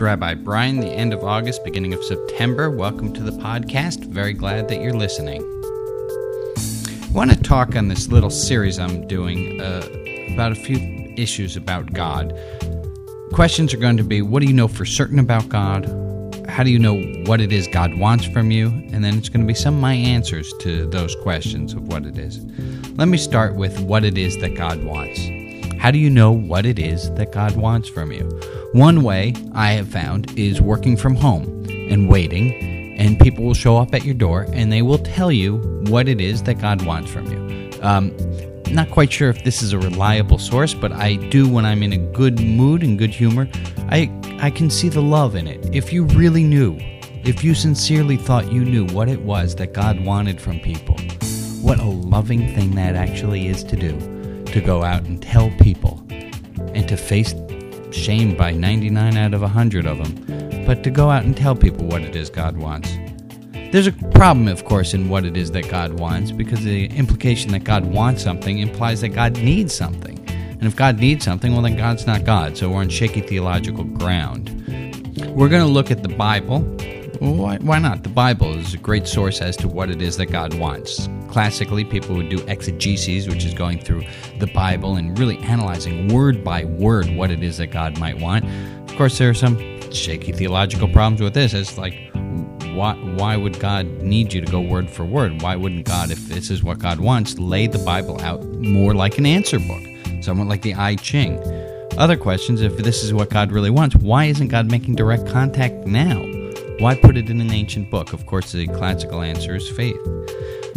Rabbi 0.00 0.34
Brian, 0.34 0.80
the 0.80 0.88
end 0.88 1.12
of 1.12 1.22
August, 1.22 1.62
beginning 1.64 1.92
of 1.92 2.02
September. 2.02 2.70
Welcome 2.70 3.12
to 3.12 3.22
the 3.22 3.32
podcast. 3.32 4.06
Very 4.06 4.32
glad 4.32 4.68
that 4.68 4.80
you're 4.80 4.94
listening. 4.94 5.42
I 6.56 7.12
want 7.12 7.30
to 7.30 7.42
talk 7.42 7.76
on 7.76 7.88
this 7.88 8.08
little 8.08 8.30
series 8.30 8.78
I'm 8.78 9.06
doing 9.06 9.60
uh, 9.60 9.86
about 10.32 10.52
a 10.52 10.54
few 10.54 11.12
issues 11.16 11.56
about 11.56 11.92
God. 11.92 12.32
Questions 13.32 13.74
are 13.74 13.78
going 13.78 13.96
to 13.96 14.04
be 14.04 14.22
what 14.22 14.40
do 14.40 14.46
you 14.46 14.54
know 14.54 14.68
for 14.68 14.84
certain 14.84 15.18
about 15.18 15.48
God? 15.48 15.84
How 16.48 16.62
do 16.62 16.70
you 16.70 16.78
know 16.78 17.00
what 17.26 17.40
it 17.40 17.52
is 17.52 17.68
God 17.68 17.98
wants 17.98 18.24
from 18.24 18.50
you? 18.50 18.68
And 18.92 19.04
then 19.04 19.18
it's 19.18 19.28
going 19.28 19.42
to 19.42 19.46
be 19.46 19.54
some 19.54 19.74
of 19.74 19.80
my 19.80 19.94
answers 19.94 20.52
to 20.60 20.86
those 20.86 21.14
questions 21.16 21.74
of 21.74 21.88
what 21.88 22.06
it 22.06 22.18
is. 22.18 22.44
Let 22.96 23.08
me 23.08 23.18
start 23.18 23.54
with 23.54 23.78
what 23.80 24.04
it 24.04 24.16
is 24.16 24.38
that 24.40 24.56
God 24.56 24.82
wants. 24.82 25.20
How 25.80 25.90
do 25.90 25.98
you 25.98 26.10
know 26.10 26.30
what 26.30 26.66
it 26.66 26.78
is 26.78 27.10
that 27.14 27.32
God 27.32 27.56
wants 27.56 27.88
from 27.88 28.12
you? 28.12 28.24
One 28.72 29.02
way 29.02 29.32
I 29.54 29.72
have 29.72 29.88
found 29.88 30.38
is 30.38 30.60
working 30.60 30.94
from 30.94 31.14
home 31.16 31.64
and 31.70 32.06
waiting, 32.06 32.98
and 32.98 33.18
people 33.18 33.44
will 33.44 33.54
show 33.54 33.78
up 33.78 33.94
at 33.94 34.04
your 34.04 34.12
door 34.12 34.44
and 34.52 34.70
they 34.70 34.82
will 34.82 34.98
tell 34.98 35.32
you 35.32 35.56
what 35.88 36.06
it 36.06 36.20
is 36.20 36.42
that 36.42 36.60
God 36.60 36.84
wants 36.84 37.10
from 37.10 37.32
you. 37.32 37.70
Um, 37.80 38.14
not 38.70 38.90
quite 38.90 39.10
sure 39.10 39.30
if 39.30 39.42
this 39.42 39.62
is 39.62 39.72
a 39.72 39.78
reliable 39.78 40.36
source, 40.36 40.74
but 40.74 40.92
I 40.92 41.14
do 41.14 41.48
when 41.48 41.64
I'm 41.64 41.82
in 41.82 41.94
a 41.94 42.12
good 42.12 42.40
mood 42.40 42.82
and 42.82 42.98
good 42.98 43.08
humor. 43.08 43.48
I 43.88 44.12
I 44.38 44.50
can 44.50 44.68
see 44.68 44.90
the 44.90 45.00
love 45.00 45.34
in 45.34 45.46
it. 45.46 45.74
If 45.74 45.94
you 45.94 46.04
really 46.04 46.44
knew, 46.44 46.76
if 47.24 47.42
you 47.42 47.54
sincerely 47.54 48.18
thought 48.18 48.52
you 48.52 48.66
knew 48.66 48.84
what 48.88 49.08
it 49.08 49.22
was 49.22 49.54
that 49.54 49.72
God 49.72 50.04
wanted 50.04 50.42
from 50.42 50.60
people, 50.60 50.98
what 51.62 51.78
a 51.78 51.88
loving 51.88 52.54
thing 52.54 52.74
that 52.74 52.96
actually 52.96 53.46
is 53.46 53.64
to 53.64 53.76
do 53.76 54.19
to 54.52 54.60
go 54.60 54.82
out 54.82 55.04
and 55.04 55.22
tell 55.22 55.50
people 55.60 56.04
and 56.74 56.88
to 56.88 56.96
face 56.96 57.34
shame 57.92 58.36
by 58.36 58.52
99 58.52 59.16
out 59.16 59.34
of 59.34 59.42
100 59.42 59.86
of 59.86 59.98
them, 59.98 60.64
but 60.66 60.82
to 60.84 60.90
go 60.90 61.10
out 61.10 61.24
and 61.24 61.36
tell 61.36 61.54
people 61.54 61.86
what 61.86 62.02
it 62.02 62.14
is 62.14 62.30
God 62.30 62.56
wants. 62.56 62.96
There's 63.72 63.86
a 63.86 63.92
problem, 63.92 64.48
of 64.48 64.64
course, 64.64 64.94
in 64.94 65.08
what 65.08 65.24
it 65.24 65.36
is 65.36 65.52
that 65.52 65.68
God 65.68 66.00
wants, 66.00 66.32
because 66.32 66.64
the 66.64 66.86
implication 66.86 67.52
that 67.52 67.64
God 67.64 67.86
wants 67.86 68.22
something 68.22 68.58
implies 68.58 69.00
that 69.02 69.10
God 69.10 69.34
needs 69.34 69.72
something. 69.72 70.18
And 70.28 70.64
if 70.64 70.74
God 70.76 70.98
needs 70.98 71.24
something, 71.24 71.52
well, 71.52 71.62
then 71.62 71.76
God's 71.76 72.06
not 72.06 72.24
God, 72.24 72.56
so 72.56 72.68
we're 72.68 72.80
on 72.80 72.88
shaky 72.88 73.20
theological 73.20 73.84
ground. 73.84 74.50
We're 75.34 75.48
going 75.48 75.64
to 75.64 75.72
look 75.72 75.90
at 75.90 76.02
the 76.02 76.08
Bible. 76.08 76.58
Why, 77.20 77.58
why 77.58 77.78
not? 77.78 78.02
The 78.02 78.08
Bible 78.08 78.56
is 78.56 78.72
a 78.72 78.78
great 78.78 79.06
source 79.06 79.42
as 79.42 79.54
to 79.58 79.68
what 79.68 79.90
it 79.90 80.00
is 80.00 80.16
that 80.16 80.26
God 80.26 80.54
wants. 80.54 81.06
Classically, 81.28 81.84
people 81.84 82.16
would 82.16 82.30
do 82.30 82.42
exegesis, 82.48 83.28
which 83.28 83.44
is 83.44 83.52
going 83.52 83.78
through 83.78 84.04
the 84.38 84.46
Bible 84.46 84.96
and 84.96 85.18
really 85.18 85.36
analyzing 85.40 86.08
word 86.08 86.42
by 86.42 86.64
word 86.64 87.14
what 87.14 87.30
it 87.30 87.42
is 87.42 87.58
that 87.58 87.66
God 87.66 87.98
might 87.98 88.18
want. 88.18 88.46
Of 88.90 88.96
course, 88.96 89.18
there 89.18 89.28
are 89.28 89.34
some 89.34 89.58
shaky 89.92 90.32
theological 90.32 90.88
problems 90.88 91.20
with 91.20 91.34
this. 91.34 91.52
It's 91.52 91.76
like, 91.76 91.92
why, 92.74 92.94
why 92.94 93.36
would 93.36 93.60
God 93.60 93.86
need 94.00 94.32
you 94.32 94.40
to 94.40 94.50
go 94.50 94.62
word 94.62 94.88
for 94.88 95.04
word? 95.04 95.42
Why 95.42 95.56
wouldn't 95.56 95.84
God, 95.84 96.10
if 96.10 96.26
this 96.26 96.50
is 96.50 96.62
what 96.62 96.78
God 96.78 97.00
wants, 97.00 97.38
lay 97.38 97.66
the 97.66 97.80
Bible 97.80 98.18
out 98.22 98.42
more 98.44 98.94
like 98.94 99.18
an 99.18 99.26
answer 99.26 99.58
book, 99.58 99.82
somewhat 100.22 100.48
like 100.48 100.62
the 100.62 100.72
I 100.72 100.94
Ching? 100.96 101.38
Other 101.98 102.16
questions, 102.16 102.62
if 102.62 102.78
this 102.78 103.04
is 103.04 103.12
what 103.12 103.28
God 103.28 103.52
really 103.52 103.68
wants, 103.68 103.94
why 103.96 104.24
isn't 104.24 104.48
God 104.48 104.70
making 104.70 104.94
direct 104.94 105.26
contact 105.26 105.86
now? 105.86 106.29
Why 106.80 106.94
put 106.94 107.18
it 107.18 107.28
in 107.28 107.42
an 107.42 107.52
ancient 107.52 107.90
book? 107.90 108.14
Of 108.14 108.24
course, 108.24 108.52
the 108.52 108.66
classical 108.66 109.20
answer 109.20 109.54
is 109.54 109.68
faith. 109.68 110.00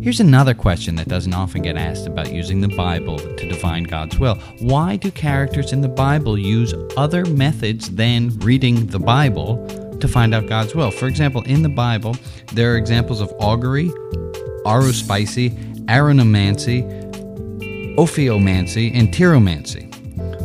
Here's 0.00 0.20
another 0.20 0.54
question 0.54 0.94
that 0.94 1.08
doesn't 1.08 1.34
often 1.34 1.60
get 1.62 1.76
asked 1.76 2.06
about 2.06 2.32
using 2.32 2.60
the 2.60 2.68
Bible 2.68 3.18
to 3.18 3.48
define 3.48 3.82
God's 3.82 4.16
will. 4.16 4.36
Why 4.60 4.94
do 4.94 5.10
characters 5.10 5.72
in 5.72 5.80
the 5.80 5.88
Bible 5.88 6.38
use 6.38 6.72
other 6.96 7.24
methods 7.24 7.90
than 7.90 8.30
reading 8.38 8.86
the 8.86 9.00
Bible 9.00 9.66
to 9.98 10.06
find 10.06 10.36
out 10.36 10.46
God's 10.46 10.72
will? 10.72 10.92
For 10.92 11.08
example, 11.08 11.42
in 11.42 11.62
the 11.62 11.68
Bible, 11.68 12.14
there 12.52 12.72
are 12.72 12.76
examples 12.76 13.20
of 13.20 13.32
augury, 13.40 13.88
aruspicy, 14.64 15.84
aronomancy, 15.86 16.84
ophiomancy, 17.96 18.92
and 18.94 19.08
tiromancy. 19.08 19.88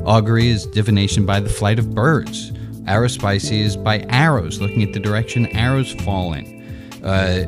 Augury 0.03 0.50
is 0.50 0.66
divination 0.66 1.27
by 1.27 1.39
the 1.39 1.50
flight 1.50 1.77
of 1.77 1.94
birds. 1.94 2.51
Aruspicy 2.85 3.61
is 3.61 3.77
by 3.77 3.99
arrows, 4.09 4.59
looking 4.59 4.83
at 4.83 4.94
the 4.94 4.99
direction 4.99 5.47
arrows 5.47 5.91
fall 5.94 6.33
in. 6.33 6.61
Uh, 7.03 7.45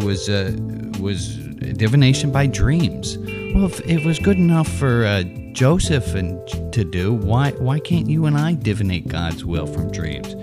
was 0.00 0.28
uh, 0.28 0.56
was 1.00 1.36
divination 1.36 2.30
by 2.30 2.46
dreams. 2.46 3.18
Well, 3.54 3.66
if 3.66 3.80
it 3.86 4.04
was 4.04 4.18
good 4.18 4.36
enough 4.36 4.68
for 4.68 5.04
uh, 5.04 5.22
Joseph 5.52 6.14
and 6.14 6.46
to 6.72 6.84
do, 6.84 7.12
why 7.12 7.52
why 7.52 7.80
can't 7.80 8.08
you 8.08 8.26
and 8.26 8.36
I 8.36 8.54
divinate 8.54 9.08
God's 9.08 9.44
will 9.44 9.66
from 9.66 9.90
dreams? 9.90 10.34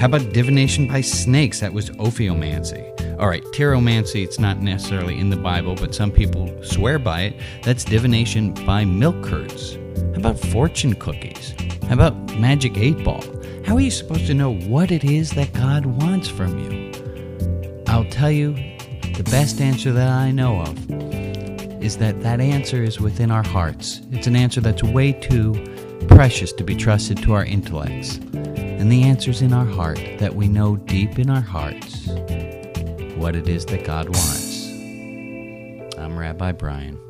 How 0.00 0.06
about 0.06 0.32
divination 0.32 0.86
by 0.86 1.00
snakes? 1.00 1.60
That 1.60 1.72
was 1.72 1.90
ophiomancy. 1.90 2.84
All 3.18 3.28
right, 3.28 3.42
tiromancy, 3.46 4.22
it's 4.22 4.38
not 4.38 4.58
necessarily 4.58 5.18
in 5.18 5.30
the 5.30 5.36
Bible, 5.36 5.74
but 5.74 5.92
some 5.92 6.12
people 6.12 6.56
swear 6.62 7.00
by 7.00 7.22
it. 7.22 7.40
That's 7.64 7.82
divination 7.82 8.54
by 8.64 8.84
milk 8.84 9.24
curds. 9.24 9.76
How 10.12 10.18
about 10.18 10.38
fortune 10.38 10.94
cookies? 10.94 11.54
How 11.84 11.94
about 11.94 12.14
magic 12.38 12.76
eight 12.76 13.02
ball? 13.04 13.22
How 13.64 13.76
are 13.76 13.80
you 13.80 13.90
supposed 13.90 14.26
to 14.26 14.34
know 14.34 14.54
what 14.54 14.90
it 14.90 15.04
is 15.04 15.30
that 15.32 15.52
God 15.52 15.86
wants 15.86 16.28
from 16.28 16.58
you? 16.58 16.92
I'll 17.86 18.04
tell 18.04 18.30
you 18.30 18.54
the 19.14 19.28
best 19.30 19.60
answer 19.60 19.92
that 19.92 20.08
I 20.08 20.30
know 20.30 20.60
of 20.60 20.90
is 21.82 21.98
that 21.98 22.20
that 22.22 22.40
answer 22.40 22.82
is 22.82 23.00
within 23.00 23.30
our 23.30 23.42
hearts. 23.42 24.00
It's 24.10 24.26
an 24.26 24.36
answer 24.36 24.60
that's 24.60 24.82
way 24.82 25.12
too 25.12 25.54
precious 26.08 26.52
to 26.54 26.64
be 26.64 26.74
trusted 26.74 27.22
to 27.22 27.32
our 27.32 27.44
intellects. 27.44 28.16
And 28.16 28.90
the 28.90 29.02
answer's 29.02 29.42
in 29.42 29.52
our 29.52 29.66
heart 29.66 30.00
that 30.18 30.34
we 30.34 30.48
know 30.48 30.76
deep 30.76 31.18
in 31.18 31.30
our 31.30 31.40
hearts 31.40 32.06
what 33.16 33.34
it 33.34 33.48
is 33.48 33.66
that 33.66 33.84
God 33.84 34.08
wants. 34.08 34.68
I'm 35.98 36.16
Rabbi 36.16 36.52
Brian. 36.52 37.00